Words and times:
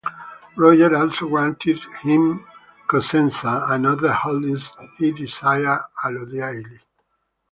Roger 0.55 0.95
also 0.97 1.27
granted 1.29 1.79
him 2.01 2.43
Cosenza 2.89 3.67
and 3.69 3.85
other 3.85 4.11
holdings 4.11 4.71
he 4.97 5.11
desired 5.11 5.83
allodially. 6.03 6.79